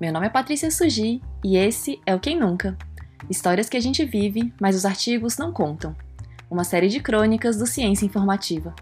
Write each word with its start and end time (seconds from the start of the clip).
Meu 0.00 0.12
nome 0.12 0.26
é 0.26 0.28
Patrícia 0.28 0.72
Sugi 0.72 1.22
e 1.44 1.56
esse 1.56 2.00
é 2.04 2.12
o 2.12 2.18
Quem 2.18 2.36
Nunca. 2.36 2.76
Histórias 3.30 3.68
que 3.68 3.76
a 3.76 3.80
gente 3.80 4.04
vive, 4.04 4.52
mas 4.60 4.74
os 4.74 4.84
artigos 4.84 5.38
não 5.38 5.52
contam. 5.52 5.94
Uma 6.50 6.64
série 6.64 6.88
de 6.88 6.98
crônicas 6.98 7.56
do 7.56 7.64
Ciência 7.64 8.04
Informativa. 8.04 8.74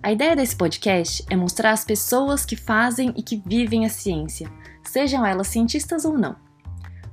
A 0.00 0.12
ideia 0.12 0.36
desse 0.36 0.54
podcast 0.54 1.24
é 1.28 1.34
mostrar 1.34 1.72
as 1.72 1.84
pessoas 1.84 2.46
que 2.46 2.54
fazem 2.54 3.12
e 3.16 3.22
que 3.22 3.42
vivem 3.44 3.84
a 3.84 3.88
ciência, 3.88 4.48
sejam 4.84 5.26
elas 5.26 5.48
cientistas 5.48 6.04
ou 6.04 6.16
não. 6.16 6.36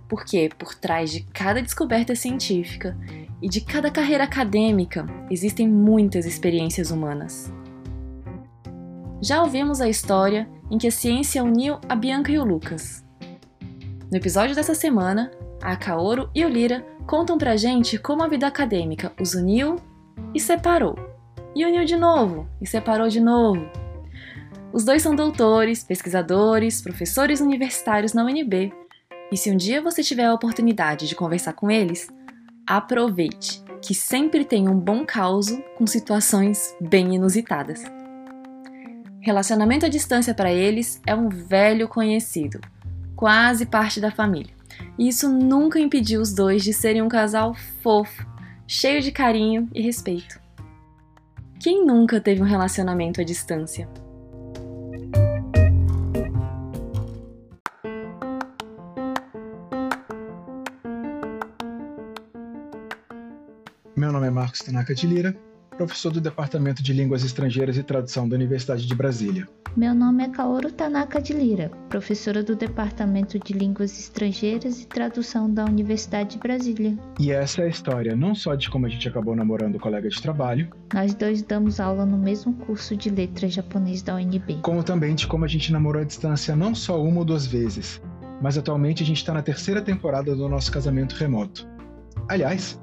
Porque 0.08 0.52
por 0.56 0.76
trás 0.76 1.12
de 1.12 1.22
cada 1.22 1.64
descoberta 1.64 2.16
científica 2.16 2.96
e 3.42 3.50
de 3.50 3.62
cada 3.62 3.90
carreira 3.90 4.24
acadêmica 4.24 5.08
existem 5.32 5.68
muitas 5.68 6.28
experiências 6.28 6.92
humanas. 6.92 7.52
Já 9.20 9.42
ouvimos 9.42 9.82
a 9.82 9.90
história 9.90 10.48
em 10.74 10.78
que 10.80 10.88
a 10.88 10.92
ciência 10.92 11.44
uniu 11.44 11.78
a 11.88 11.96
Bianca 11.96 12.32
e 12.32 12.40
o 12.40 12.44
Lucas. 12.44 13.06
No 14.12 14.18
episódio 14.18 14.56
dessa 14.56 14.74
semana, 14.74 15.30
a 15.62 15.76
Kaoru 15.76 16.32
e 16.34 16.44
o 16.44 16.50
Lira 16.50 16.84
contam 17.06 17.38
pra 17.38 17.56
gente 17.56 18.00
como 18.00 18.24
a 18.24 18.28
vida 18.28 18.48
acadêmica 18.48 19.14
os 19.22 19.36
uniu 19.36 19.76
e 20.34 20.40
separou. 20.40 20.96
E 21.56 21.64
uniu 21.64 21.86
de 21.86 21.96
novo 21.96 22.48
e 22.60 22.66
separou 22.66 23.08
de 23.08 23.20
novo. 23.22 23.70
Os 24.74 24.84
dois 24.84 25.04
são 25.04 25.16
doutores, 25.16 25.84
pesquisadores, 25.84 26.82
professores 26.82 27.40
universitários 27.40 28.12
na 28.12 28.26
UNB. 28.26 28.74
E 29.32 29.38
se 29.38 29.52
um 29.52 29.56
dia 29.56 29.80
você 29.80 30.02
tiver 30.02 30.26
a 30.26 30.34
oportunidade 30.34 31.08
de 31.08 31.14
conversar 31.14 31.54
com 31.54 31.70
eles, 31.70 32.08
aproveite, 32.66 33.64
que 33.80 33.94
sempre 33.94 34.44
tem 34.44 34.68
um 34.68 34.80
bom 34.80 35.06
causo 35.06 35.64
com 35.78 35.86
situações 35.86 36.76
bem 36.82 37.14
inusitadas. 37.14 37.84
Relacionamento 39.26 39.86
à 39.86 39.90
distância 39.90 40.34
para 40.34 40.52
eles 40.52 41.02
é 41.08 41.16
um 41.16 41.30
velho 41.30 41.88
conhecido, 41.88 42.60
quase 43.16 43.66
parte 43.66 44.02
da 44.02 44.12
família. 44.12 44.54
E 45.00 45.08
isso 45.08 45.30
nunca 45.30 45.80
impediu 45.80 46.20
os 46.20 46.34
dois 46.34 46.62
de 46.62 46.74
serem 46.74 47.02
um 47.02 47.08
casal 47.08 47.56
fofo, 47.82 48.28
cheio 48.68 49.02
de 49.02 49.14
carinho 49.14 49.70
e 49.74 49.82
respeito. 49.82 50.42
Quem 51.58 51.86
nunca 51.86 52.20
teve 52.20 52.42
um 52.42 52.46
relacionamento 52.46 53.22
à 53.22 53.24
distância? 53.24 53.88
Meu 63.96 64.12
nome 64.12 64.28
é 64.28 64.30
Marcos 64.30 64.60
Tanaka 64.60 64.94
de 64.94 65.08
Lira 65.08 65.53
professor 65.74 66.12
do 66.12 66.22
Departamento 66.22 66.84
de 66.84 66.94
Línguas 66.94 67.24
Estrangeiras 67.24 67.78
e 67.78 67.84
Tradução 67.84 68.28
da 68.28 68.36
Universidade 68.36 68.86
de 68.86 68.96
Brasília. 68.96 69.48
Meu 69.76 69.96
nome 69.96 70.24
é 70.24 70.30
Kaoru 70.30 70.72
Tanaka 70.72 71.20
de 71.20 71.34
Lira, 71.34 71.72
professora 71.90 72.44
do 72.44 72.56
Departamento 72.56 73.40
de 73.40 73.54
Línguas 73.54 73.98
Estrangeiras 73.98 74.82
e 74.82 74.88
Tradução 74.88 75.52
da 75.52 75.66
Universidade 75.66 76.32
de 76.32 76.38
Brasília. 76.38 76.96
E 77.20 77.32
essa 77.32 77.62
é 77.62 77.66
a 77.66 77.70
história 77.70 78.16
não 78.16 78.36
só 78.36 78.54
de 78.54 78.70
como 78.70 78.86
a 78.86 78.90
gente 78.90 79.08
acabou 79.08 79.36
namorando 79.36 79.76
o 79.76 79.80
colega 79.80 80.08
de 80.08 80.22
trabalho, 80.22 80.70
nós 80.94 81.16
dois 81.16 81.42
damos 81.42 81.80
aula 81.80 82.06
no 82.06 82.20
mesmo 82.20 82.54
curso 82.54 82.96
de 82.96 83.10
letras 83.10 83.54
japonês 83.54 84.04
da 84.04 84.16
UNB, 84.16 84.60
como 84.62 84.84
também 84.84 85.16
de 85.16 85.26
como 85.26 85.44
a 85.44 85.48
gente 85.48 85.72
namorou 85.72 86.04
à 86.04 86.06
distância 86.06 86.56
não 86.56 86.76
só 86.76 87.02
uma 87.02 87.20
ou 87.20 87.26
duas 87.26 87.48
vezes, 87.48 88.00
mas 88.40 88.58
atualmente 88.60 89.02
a 89.02 89.06
gente 89.06 89.18
está 89.18 89.34
na 89.34 89.42
terceira 89.42 89.82
temporada 89.82 90.36
do 90.36 90.48
nosso 90.48 90.72
casamento 90.72 91.16
remoto. 91.16 91.68
Aliás, 92.30 92.80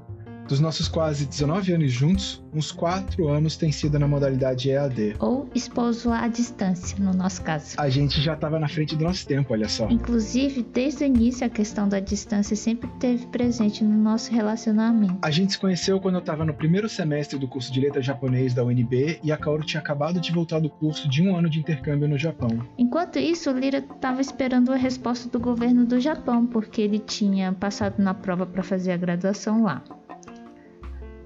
dos 0.50 0.58
nossos 0.58 0.88
quase 0.88 1.26
19 1.26 1.72
anos 1.72 1.92
juntos, 1.92 2.44
uns 2.52 2.72
4 2.72 3.28
anos 3.28 3.56
tem 3.56 3.70
sido 3.70 4.00
na 4.00 4.08
modalidade 4.08 4.68
EAD. 4.68 5.14
Ou 5.20 5.48
esposo 5.54 6.10
à 6.10 6.26
distância, 6.26 6.98
no 6.98 7.14
nosso 7.14 7.40
caso. 7.42 7.76
A 7.78 7.88
gente 7.88 8.20
já 8.20 8.34
estava 8.34 8.58
na 8.58 8.66
frente 8.66 8.96
do 8.96 9.04
nosso 9.04 9.24
tempo, 9.24 9.52
olha 9.52 9.68
só. 9.68 9.88
Inclusive, 9.88 10.66
desde 10.74 11.04
o 11.04 11.06
início, 11.06 11.46
a 11.46 11.48
questão 11.48 11.88
da 11.88 12.00
distância 12.00 12.56
sempre 12.56 12.90
esteve 12.92 13.26
presente 13.28 13.84
no 13.84 13.96
nosso 13.96 14.32
relacionamento. 14.32 15.18
A 15.22 15.30
gente 15.30 15.52
se 15.52 15.58
conheceu 15.58 16.00
quando 16.00 16.16
eu 16.16 16.20
estava 16.20 16.44
no 16.44 16.52
primeiro 16.52 16.88
semestre 16.88 17.38
do 17.38 17.46
curso 17.46 17.72
de 17.72 17.78
letras 17.78 18.04
japonês 18.04 18.52
da 18.52 18.64
UNB 18.64 19.20
e 19.22 19.30
a 19.30 19.36
Kaoru 19.36 19.64
tinha 19.64 19.80
acabado 19.80 20.18
de 20.18 20.32
voltar 20.32 20.58
do 20.58 20.68
curso 20.68 21.08
de 21.08 21.22
um 21.22 21.36
ano 21.36 21.48
de 21.48 21.60
intercâmbio 21.60 22.08
no 22.08 22.18
Japão. 22.18 22.66
Enquanto 22.76 23.20
isso, 23.20 23.48
o 23.52 23.56
Lira 23.56 23.78
estava 23.78 24.20
esperando 24.20 24.72
a 24.72 24.76
resposta 24.76 25.28
do 25.28 25.38
governo 25.38 25.86
do 25.86 26.00
Japão, 26.00 26.44
porque 26.44 26.82
ele 26.82 26.98
tinha 26.98 27.52
passado 27.52 28.02
na 28.02 28.14
prova 28.14 28.44
para 28.44 28.64
fazer 28.64 28.90
a 28.90 28.96
graduação 28.96 29.62
lá. 29.62 29.84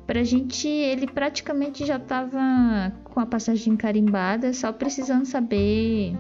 Pra 0.06 0.22
gente, 0.22 0.68
ele 0.68 1.06
praticamente 1.06 1.86
já 1.86 1.98
tava 1.98 2.92
com 3.04 3.20
a 3.20 3.26
passagem 3.26 3.76
carimbada, 3.76 4.52
só 4.52 4.72
precisando 4.72 5.24
saber 5.24 6.14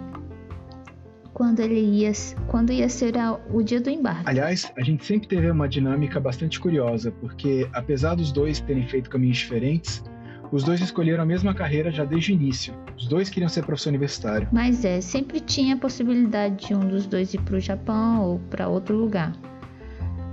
quando 1.34 1.60
ele 1.60 1.80
ia, 1.80 2.12
quando 2.46 2.72
ia 2.72 2.88
ser 2.88 3.18
a, 3.18 3.38
o 3.52 3.62
dia 3.62 3.80
do 3.80 3.90
embarque. 3.90 4.22
Aliás, 4.24 4.72
a 4.78 4.82
gente 4.82 5.04
sempre 5.04 5.28
teve 5.28 5.50
uma 5.50 5.68
dinâmica 5.68 6.18
bastante 6.18 6.58
curiosa, 6.58 7.10
porque 7.10 7.68
apesar 7.72 8.14
dos 8.14 8.32
dois 8.32 8.60
terem 8.60 8.86
feito 8.86 9.10
caminhos 9.10 9.38
diferentes, 9.38 10.02
os 10.52 10.62
dois 10.62 10.80
escolheram 10.80 11.24
a 11.24 11.26
mesma 11.26 11.52
carreira 11.52 11.90
já 11.90 12.04
desde 12.04 12.32
o 12.32 12.34
início. 12.34 12.72
Os 12.96 13.08
dois 13.08 13.28
queriam 13.28 13.48
ser 13.48 13.64
professor 13.64 13.88
universitário. 13.88 14.48
Mas 14.52 14.84
é, 14.84 15.00
sempre 15.00 15.40
tinha 15.40 15.74
a 15.74 15.78
possibilidade 15.78 16.68
de 16.68 16.74
um 16.74 16.86
dos 16.86 17.06
dois 17.06 17.34
ir 17.34 17.40
para 17.40 17.56
o 17.56 17.60
Japão 17.60 18.22
ou 18.22 18.38
para 18.50 18.68
outro 18.68 18.96
lugar. 18.96 19.32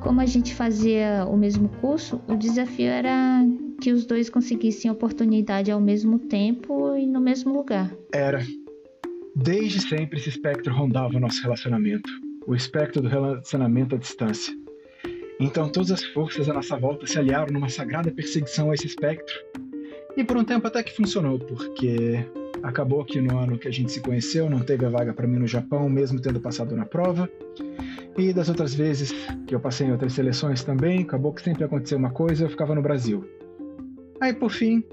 Como 0.01 0.19
a 0.19 0.25
gente 0.25 0.53
fazia 0.53 1.25
o 1.29 1.37
mesmo 1.37 1.69
curso, 1.79 2.21
o 2.27 2.35
desafio 2.35 2.87
era 2.87 3.45
que 3.81 3.91
os 3.91 4.05
dois 4.05 4.29
conseguissem 4.29 4.91
oportunidade 4.91 5.71
ao 5.71 5.79
mesmo 5.79 6.19
tempo 6.19 6.95
e 6.97 7.07
no 7.07 7.21
mesmo 7.21 7.53
lugar. 7.53 7.95
Era. 8.13 8.45
Desde 9.35 9.79
sempre 9.79 10.19
esse 10.19 10.29
espectro 10.29 10.73
rondava 10.73 11.15
o 11.15 11.19
nosso 11.19 11.41
relacionamento 11.41 12.09
o 12.45 12.55
espectro 12.55 13.01
do 13.01 13.07
relacionamento 13.07 13.95
à 13.95 13.97
distância. 13.97 14.53
Então 15.39 15.69
todas 15.69 15.91
as 15.91 16.03
forças 16.03 16.49
à 16.49 16.53
nossa 16.53 16.77
volta 16.77 17.07
se 17.07 17.17
aliaram 17.17 17.53
numa 17.53 17.69
sagrada 17.69 18.11
perseguição 18.11 18.71
a 18.71 18.73
esse 18.73 18.87
espectro. 18.87 19.33
E 20.15 20.23
por 20.23 20.37
um 20.37 20.43
tempo 20.43 20.67
até 20.67 20.83
que 20.83 20.95
funcionou, 20.95 21.39
porque 21.39 22.25
acabou 22.61 23.05
que 23.05 23.21
no 23.21 23.37
ano 23.37 23.57
que 23.57 23.67
a 23.67 23.71
gente 23.71 23.91
se 23.91 24.01
conheceu 24.01 24.49
não 24.49 24.59
teve 24.59 24.85
a 24.85 24.89
vaga 24.89 25.13
para 25.13 25.27
mim 25.27 25.39
no 25.39 25.47
Japão, 25.47 25.89
mesmo 25.89 26.19
tendo 26.19 26.39
passado 26.39 26.75
na 26.75 26.85
prova. 26.85 27.29
E 28.17 28.33
das 28.33 28.49
outras 28.49 28.73
vezes 28.73 29.13
que 29.47 29.55
eu 29.55 29.59
passei 29.59 29.87
em 29.87 29.91
outras 29.91 30.13
seleções 30.13 30.63
também, 30.63 31.01
acabou 31.01 31.33
que 31.33 31.41
sempre 31.41 31.63
aconteceu 31.63 31.97
uma 31.97 32.11
coisa, 32.11 32.45
eu 32.45 32.49
ficava 32.49 32.75
no 32.75 32.81
Brasil. 32.81 33.25
Aí, 34.19 34.33
por 34.33 34.51
fim, 34.51 34.83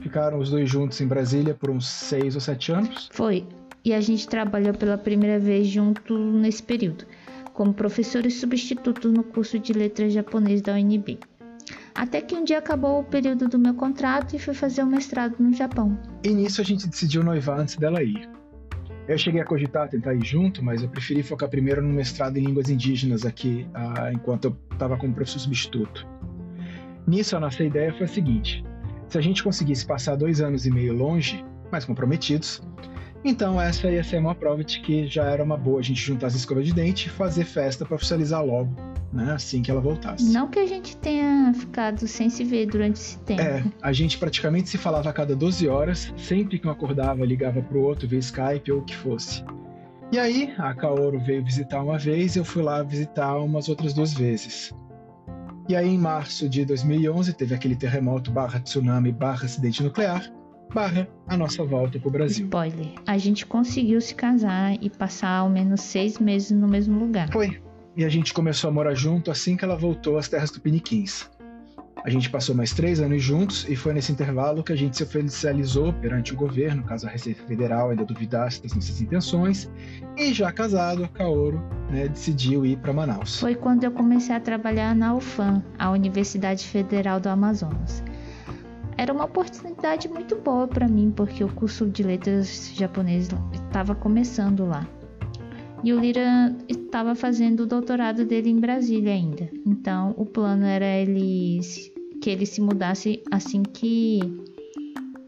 ficaram 0.00 0.38
os 0.38 0.50
dois 0.50 0.70
juntos 0.70 1.00
em 1.00 1.06
Brasília 1.06 1.54
por 1.54 1.70
uns 1.70 1.86
seis 1.86 2.34
ou 2.34 2.40
sete 2.40 2.72
anos. 2.72 3.08
Foi. 3.12 3.44
E 3.84 3.92
a 3.92 4.00
gente 4.00 4.28
trabalhou 4.28 4.74
pela 4.74 4.98
primeira 4.98 5.38
vez 5.38 5.66
junto 5.66 6.16
nesse 6.16 6.62
período, 6.62 7.04
como 7.52 7.72
professor 7.74 8.24
e 8.26 8.30
substituto 8.30 9.10
no 9.10 9.22
curso 9.22 9.58
de 9.58 9.72
letras 9.72 10.12
japonês 10.12 10.62
da 10.62 10.74
UNB. 10.74 11.18
Até 11.94 12.20
que 12.20 12.34
um 12.34 12.44
dia 12.44 12.58
acabou 12.58 13.00
o 13.00 13.04
período 13.04 13.48
do 13.48 13.58
meu 13.58 13.74
contrato 13.74 14.36
e 14.36 14.38
fui 14.38 14.54
fazer 14.54 14.82
o 14.82 14.86
mestrado 14.86 15.34
no 15.38 15.52
Japão. 15.52 15.98
E 16.22 16.28
nisso 16.28 16.60
a 16.60 16.64
gente 16.64 16.88
decidiu 16.88 17.24
noivar 17.24 17.58
antes 17.58 17.76
dela 17.76 18.02
ir. 18.02 18.37
Eu 19.08 19.16
cheguei 19.16 19.40
a 19.40 19.44
cogitar 19.44 19.88
tentar 19.88 20.14
ir 20.14 20.22
junto, 20.22 20.62
mas 20.62 20.82
eu 20.82 20.88
preferi 20.88 21.22
focar 21.22 21.48
primeiro 21.48 21.80
no 21.80 21.88
mestrado 21.88 22.36
em 22.36 22.44
línguas 22.44 22.68
indígenas 22.68 23.24
aqui, 23.24 23.66
uh, 23.70 24.12
enquanto 24.12 24.44
eu 24.44 24.56
estava 24.70 24.98
como 24.98 25.14
professor 25.14 25.38
substituto. 25.38 26.06
Nisso, 27.06 27.34
a 27.34 27.40
nossa 27.40 27.64
ideia 27.64 27.90
foi 27.94 28.04
a 28.04 28.08
seguinte: 28.08 28.62
se 29.08 29.16
a 29.16 29.20
gente 29.22 29.42
conseguisse 29.42 29.86
passar 29.86 30.14
dois 30.14 30.42
anos 30.42 30.66
e 30.66 30.70
meio 30.70 30.92
longe, 30.92 31.42
mas 31.72 31.86
comprometidos, 31.86 32.60
então 33.24 33.60
essa 33.60 33.90
ia 33.90 34.04
ser 34.04 34.18
uma 34.18 34.34
prova 34.34 34.62
de 34.62 34.80
que 34.80 35.06
já 35.06 35.24
era 35.24 35.42
uma 35.42 35.56
boa 35.56 35.80
a 35.80 35.82
gente 35.82 36.00
juntar 36.00 36.28
as 36.28 36.34
escovas 36.34 36.66
de 36.66 36.72
dente 36.72 37.06
e 37.06 37.10
fazer 37.10 37.44
festa 37.44 37.84
para 37.84 37.94
oficializar 37.94 38.44
logo 38.44 38.74
né, 39.12 39.32
assim 39.32 39.62
que 39.62 39.70
ela 39.70 39.80
voltasse. 39.80 40.24
Não 40.32 40.48
que 40.48 40.58
a 40.58 40.66
gente 40.66 40.96
tenha 40.96 41.52
ficado 41.54 42.06
sem 42.06 42.28
se 42.28 42.44
ver 42.44 42.66
durante 42.66 42.96
esse 42.96 43.18
tempo. 43.20 43.40
É, 43.40 43.64
a 43.80 43.92
gente 43.92 44.18
praticamente 44.18 44.68
se 44.68 44.78
falava 44.78 45.08
a 45.08 45.12
cada 45.12 45.34
12 45.34 45.66
horas, 45.68 46.12
sempre 46.16 46.58
que 46.58 46.66
um 46.66 46.70
acordava, 46.70 47.24
ligava 47.24 47.62
pro 47.62 47.82
outro 47.82 48.06
via 48.06 48.18
Skype 48.18 48.70
ou 48.70 48.80
o 48.80 48.84
que 48.84 48.94
fosse. 48.94 49.42
E 50.10 50.18
aí, 50.18 50.54
a 50.56 50.72
Kaoru 50.74 51.18
veio 51.18 51.44
visitar 51.44 51.82
uma 51.82 51.98
vez 51.98 52.34
e 52.34 52.38
eu 52.38 52.44
fui 52.44 52.62
lá 52.62 52.82
visitar 52.82 53.36
umas 53.38 53.68
outras 53.68 53.92
duas 53.92 54.14
vezes. 54.14 54.74
E 55.68 55.76
aí, 55.76 55.86
em 55.86 55.98
março 55.98 56.48
de 56.48 56.64
2011, 56.64 57.34
teve 57.34 57.54
aquele 57.54 57.76
terremoto 57.76 58.30
barra 58.30 58.58
tsunami 58.58 59.12
barra 59.12 59.44
acidente 59.44 59.82
nuclear, 59.82 60.32
barra 60.72 61.08
a 61.26 61.36
nossa 61.36 61.64
volta 61.64 61.98
pro 61.98 62.10
Brasil. 62.10 62.44
Spoiler, 62.44 62.92
a 63.06 63.18
gente 63.18 63.46
conseguiu 63.46 64.00
se 64.00 64.14
casar 64.14 64.74
e 64.80 64.90
passar 64.90 65.38
ao 65.38 65.48
menos 65.48 65.80
seis 65.80 66.18
meses 66.18 66.50
no 66.50 66.68
mesmo 66.68 66.98
lugar. 66.98 67.30
Foi, 67.32 67.60
e 67.96 68.04
a 68.04 68.08
gente 68.08 68.32
começou 68.32 68.68
a 68.68 68.72
morar 68.72 68.94
junto 68.94 69.30
assim 69.30 69.56
que 69.56 69.64
ela 69.64 69.76
voltou 69.76 70.18
às 70.18 70.28
terras 70.28 70.50
tupiniquins. 70.50 71.28
A 72.04 72.10
gente 72.10 72.30
passou 72.30 72.54
mais 72.54 72.72
três 72.72 73.00
anos 73.00 73.22
juntos 73.22 73.66
e 73.68 73.74
foi 73.74 73.92
nesse 73.92 74.12
intervalo 74.12 74.62
que 74.62 74.72
a 74.72 74.76
gente 74.76 74.96
se 74.96 75.02
oficializou 75.02 75.92
perante 75.92 76.32
o 76.32 76.36
governo, 76.36 76.84
caso 76.84 77.08
a 77.08 77.10
Receita 77.10 77.42
Federal 77.42 77.90
ainda 77.90 78.04
duvidasse 78.04 78.62
das 78.62 78.72
nossas 78.72 79.00
intenções, 79.00 79.68
e 80.16 80.32
já 80.32 80.52
casado, 80.52 81.08
Kaoru 81.08 81.60
né, 81.90 82.06
decidiu 82.06 82.64
ir 82.64 82.78
para 82.78 82.92
Manaus. 82.92 83.40
Foi 83.40 83.56
quando 83.56 83.82
eu 83.82 83.90
comecei 83.90 84.34
a 84.34 84.38
trabalhar 84.38 84.94
na 84.94 85.14
UFAM, 85.14 85.62
a 85.76 85.90
Universidade 85.90 86.64
Federal 86.64 87.18
do 87.18 87.28
Amazonas. 87.28 88.02
Era 88.98 89.12
uma 89.12 89.26
oportunidade 89.26 90.08
muito 90.08 90.34
boa 90.34 90.66
para 90.66 90.88
mim, 90.88 91.12
porque 91.14 91.44
o 91.44 91.48
curso 91.48 91.86
de 91.86 92.02
letras 92.02 92.72
japonês 92.74 93.28
estava 93.54 93.94
começando 93.94 94.66
lá. 94.66 94.86
E 95.84 95.92
o 95.92 96.00
Lira 96.00 96.56
estava 96.68 97.14
fazendo 97.14 97.60
o 97.60 97.66
doutorado 97.66 98.24
dele 98.24 98.50
em 98.50 98.58
Brasília 98.58 99.12
ainda. 99.12 99.48
Então 99.64 100.12
o 100.16 100.26
plano 100.26 100.64
era 100.64 100.84
ele 100.84 101.60
que 102.20 102.28
ele 102.28 102.44
se 102.44 102.60
mudasse 102.60 103.22
assim 103.30 103.62
que 103.62 104.18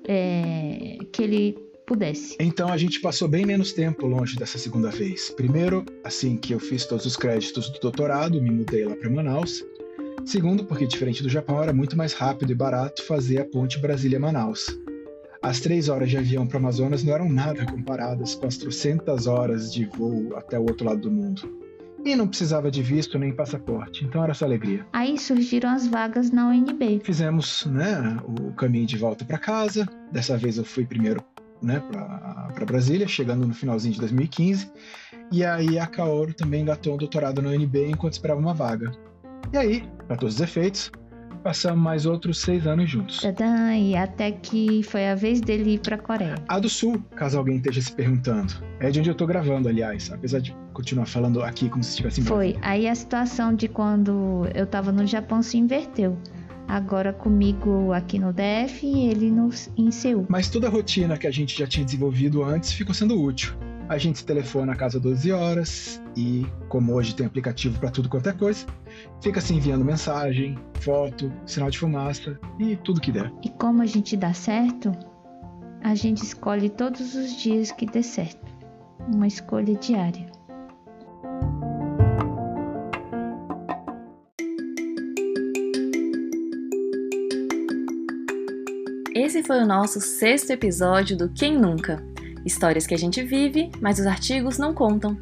é, 0.09 0.99
que 1.13 1.23
ele 1.23 1.57
pudesse. 1.87 2.37
Então 2.41 2.73
a 2.73 2.77
gente 2.77 3.01
passou 3.01 3.29
bem 3.29 3.47
menos 3.47 3.73
tempo 3.73 4.05
longe 4.07 4.37
dessa 4.37 4.59
segunda 4.59 4.91
vez. 4.91 5.31
Primeiro, 5.31 5.85
assim 6.03 6.37
que 6.37 6.53
eu 6.53 6.59
fiz 6.59 6.85
todos 6.85 7.07
os 7.07 7.17
créditos 7.17 7.71
do 7.71 7.79
doutorado, 7.79 8.43
me 8.43 8.51
mudei 8.51 8.85
lá 8.85 8.97
para 8.97 9.09
Manaus. 9.09 9.65
Segundo, 10.25 10.65
porque 10.65 10.87
diferente 10.87 11.23
do 11.23 11.29
Japão 11.29 11.63
era 11.63 11.73
muito 11.73 11.97
mais 11.97 12.13
rápido 12.13 12.53
e 12.53 12.55
barato 12.55 13.05
fazer 13.05 13.41
a 13.41 13.45
ponte 13.45 13.79
Brasília-Manaus. 13.79 14.67
As 15.43 15.59
três 15.59 15.89
horas 15.89 16.11
de 16.11 16.19
avião 16.19 16.47
para 16.47 16.59
Amazonas 16.59 17.03
não 17.03 17.15
eram 17.15 17.29
nada 17.29 17.65
comparadas 17.65 18.35
com 18.35 18.47
as 18.47 18.59
trocentas 18.59 19.27
horas 19.27 19.73
de 19.73 19.87
voo 19.87 20.37
até 20.37 20.59
o 20.59 20.63
outro 20.63 20.87
lado 20.87 21.01
do 21.01 21.11
mundo. 21.11 21.61
E 22.05 22.15
não 22.15 22.29
precisava 22.29 22.71
de 22.71 22.83
visto 22.83 23.19
nem 23.19 23.33
passaporte, 23.33 24.05
então 24.05 24.23
era 24.23 24.33
só 24.33 24.45
alegria. 24.45 24.87
Aí 24.93 25.19
surgiram 25.19 25.71
as 25.71 25.87
vagas 25.87 26.31
na 26.31 26.49
UNB. 26.49 27.01
Fizemos 27.05 27.67
né, 27.67 28.19
o 28.25 28.53
caminho 28.53 28.87
de 28.87 28.97
volta 28.97 29.25
para 29.25 29.39
casa. 29.39 29.87
Dessa 30.11 30.37
vez 30.37 30.57
eu 30.57 30.65
fui 30.65 30.87
primeiro 30.87 31.23
né, 31.63 31.83
para 32.55 32.65
Brasília, 32.65 33.07
chegando 33.07 33.47
no 33.47 33.55
finalzinho 33.55 33.95
de 33.95 34.01
2015. 34.01 34.71
E 35.33 35.45
aí 35.45 35.79
a 35.79 35.87
Kaoru 35.87 36.35
também 36.35 36.63
engatou 36.63 36.95
um 36.95 36.97
doutorado 36.97 37.43
na 37.43 37.51
UNB 37.51 37.91
enquanto 37.91 38.15
esperava 38.15 38.41
uma 38.41 38.55
vaga. 38.55 38.93
E 39.53 39.57
aí, 39.57 39.89
para 40.07 40.17
todos 40.17 40.37
os 40.37 40.41
efeitos, 40.41 40.91
Passamos 41.43 41.83
mais 41.83 42.05
outros 42.05 42.39
seis 42.39 42.67
anos 42.67 42.91
juntos. 42.91 43.21
Tadã, 43.21 43.75
e 43.75 43.97
até 43.97 44.31
que 44.31 44.83
foi 44.83 45.09
a 45.09 45.15
vez 45.15 45.41
dele 45.41 45.75
ir 45.75 45.81
pra 45.81 45.97
Coreia. 45.97 46.35
A 46.47 46.59
do 46.59 46.69
Sul, 46.69 47.03
caso 47.17 47.39
alguém 47.39 47.57
esteja 47.57 47.81
se 47.81 47.93
perguntando. 47.93 48.53
É 48.79 48.91
de 48.91 49.01
onde 49.01 49.09
eu 49.09 49.15
tô 49.15 49.27
gravando, 49.27 49.69
aliás. 49.69 50.11
Apesar 50.13 50.41
de 50.41 50.55
continuar 50.75 51.07
falando 51.07 51.43
aqui 51.43 51.71
como 51.71 51.83
se 51.83 51.91
estivesse 51.91 52.21
em 52.21 52.25
Foi. 52.25 52.59
Aí 52.61 52.87
a 52.87 52.95
situação 52.95 53.55
de 53.55 53.69
quando 53.69 54.47
eu 54.55 54.67
tava 54.67 54.93
no 54.93 55.07
Japão 55.07 55.43
se 55.43 55.57
inverteu. 55.57 56.17
Agora 56.69 57.13
comigo 57.13 57.93
aqui 57.93 58.19
no 58.19 58.33
DF 58.33 58.87
e 58.87 59.09
ele 59.09 59.31
no, 59.31 59.51
em 59.77 59.91
Seul. 59.91 60.27
Mas 60.29 60.51
toda 60.51 60.67
a 60.67 60.71
rotina 60.71 61.17
que 61.17 61.27
a 61.27 61.31
gente 61.31 61.59
já 61.59 61.67
tinha 61.67 61.85
desenvolvido 61.85 62.45
antes 62.45 62.73
ficou 62.73 62.95
sendo 62.95 63.21
útil. 63.21 63.55
A 63.91 63.99
gente 63.99 64.21
se 64.21 64.25
telefona 64.25 64.73
a 64.73 64.77
casa 64.77 65.01
12 65.01 65.33
horas 65.33 66.01
e, 66.17 66.47
como 66.69 66.95
hoje 66.95 67.13
tem 67.13 67.27
aplicativo 67.27 67.77
para 67.81 67.91
tudo 67.91 68.09
quanto 68.09 68.29
é 68.29 68.33
coisa, 68.33 68.65
fica 69.21 69.41
se 69.41 69.53
enviando 69.53 69.85
mensagem, 69.85 70.57
foto, 70.75 71.33
sinal 71.45 71.71
de 71.71 71.77
fumaça 71.81 72.39
e 72.61 72.77
tudo 72.77 73.01
que 73.01 73.11
der. 73.11 73.33
E 73.43 73.49
como 73.49 73.83
a 73.83 73.87
gente 73.87 74.17
dá 74.17 74.33
certo, 74.33 74.93
a 75.83 75.97
gente 75.97 76.23
escolhe 76.23 76.71
todos 76.71 77.17
os 77.17 77.37
dias 77.37 77.73
que 77.73 77.85
dê 77.85 78.01
certo. 78.01 78.47
Uma 79.13 79.27
escolha 79.27 79.75
diária. 79.75 80.31
Esse 89.17 89.43
foi 89.43 89.59
o 89.59 89.67
nosso 89.67 90.01
sexto 90.01 90.53
episódio 90.53 91.17
do 91.17 91.29
Quem 91.31 91.59
Nunca 91.59 92.09
Histórias 92.45 92.87
que 92.87 92.95
a 92.95 92.99
gente 92.99 93.23
vive, 93.23 93.71
mas 93.81 93.99
os 93.99 94.07
artigos 94.07 94.59
não 94.59 94.73
contam. 94.73 95.19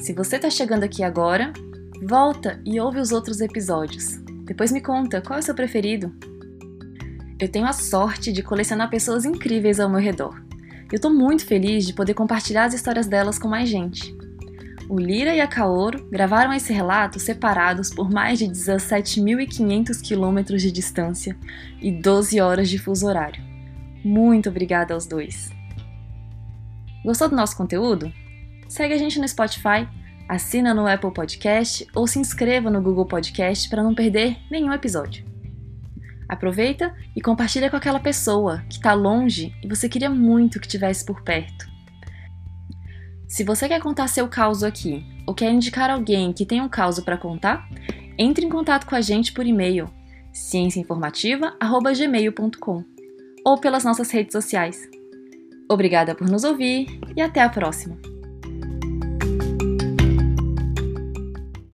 Se 0.00 0.12
você 0.12 0.36
está 0.36 0.48
chegando 0.48 0.84
aqui 0.84 1.02
agora, 1.02 1.52
volta 2.02 2.60
e 2.64 2.80
ouve 2.80 2.98
os 2.98 3.12
outros 3.12 3.40
episódios. 3.40 4.16
Depois 4.44 4.72
me 4.72 4.80
conta 4.80 5.20
qual 5.20 5.38
é 5.38 5.40
o 5.40 5.42
seu 5.42 5.54
preferido. 5.54 6.12
Eu 7.38 7.48
tenho 7.48 7.66
a 7.66 7.72
sorte 7.72 8.32
de 8.32 8.42
colecionar 8.42 8.90
pessoas 8.90 9.24
incríveis 9.24 9.78
ao 9.78 9.88
meu 9.88 10.00
redor. 10.00 10.42
Eu 10.90 10.96
estou 10.96 11.12
muito 11.12 11.46
feliz 11.46 11.86
de 11.86 11.92
poder 11.92 12.14
compartilhar 12.14 12.64
as 12.64 12.74
histórias 12.74 13.06
delas 13.06 13.38
com 13.38 13.48
mais 13.48 13.68
gente. 13.68 14.14
O 14.88 14.98
Lira 14.98 15.34
e 15.34 15.40
a 15.40 15.46
Kaoru 15.46 16.06
gravaram 16.10 16.52
esse 16.52 16.72
relato 16.72 17.18
separados 17.18 17.90
por 17.90 18.10
mais 18.10 18.38
de 18.38 18.46
17.500 18.46 20.02
quilômetros 20.02 20.60
de 20.60 20.70
distância 20.70 21.36
e 21.80 21.90
12 21.90 22.40
horas 22.40 22.68
de 22.68 22.78
fuso 22.78 23.06
horário. 23.06 23.42
Muito 24.04 24.48
obrigada 24.48 24.92
aos 24.92 25.06
dois! 25.06 25.50
Gostou 27.04 27.28
do 27.28 27.36
nosso 27.36 27.56
conteúdo? 27.56 28.12
Segue 28.68 28.94
a 28.94 28.98
gente 28.98 29.18
no 29.18 29.26
Spotify, 29.26 29.88
assina 30.28 30.72
no 30.72 30.86
Apple 30.86 31.12
Podcast 31.12 31.86
ou 31.94 32.06
se 32.06 32.18
inscreva 32.18 32.70
no 32.70 32.80
Google 32.80 33.06
Podcast 33.06 33.68
para 33.68 33.82
não 33.82 33.94
perder 33.94 34.38
nenhum 34.50 34.72
episódio. 34.72 35.24
Aproveita 36.28 36.94
e 37.14 37.20
compartilha 37.20 37.68
com 37.68 37.76
aquela 37.76 38.00
pessoa 38.00 38.64
que 38.68 38.76
está 38.76 38.94
longe 38.94 39.54
e 39.62 39.68
você 39.68 39.88
queria 39.88 40.08
muito 40.08 40.60
que 40.60 40.68
tivesse 40.68 41.04
por 41.04 41.22
perto. 41.22 41.70
Se 43.28 43.44
você 43.44 43.68
quer 43.68 43.80
contar 43.80 44.08
seu 44.08 44.28
caso 44.28 44.64
aqui 44.64 45.04
ou 45.26 45.34
quer 45.34 45.50
indicar 45.50 45.90
alguém 45.90 46.32
que 46.32 46.46
tem 46.46 46.60
um 46.60 46.68
caso 46.68 47.04
para 47.04 47.18
contar, 47.18 47.68
entre 48.16 48.46
em 48.46 48.48
contato 48.48 48.86
com 48.86 48.94
a 48.94 49.00
gente 49.00 49.32
por 49.32 49.44
e-mail 49.44 49.90
cienciainformativa@gmail.com 50.32 52.84
ou 53.44 53.58
pelas 53.58 53.84
nossas 53.84 54.10
redes 54.10 54.32
sociais. 54.32 54.88
Obrigada 55.68 56.14
por 56.14 56.28
nos 56.28 56.44
ouvir 56.44 56.86
e 57.16 57.20
até 57.20 57.40
a 57.40 57.48
próxima! 57.48 58.11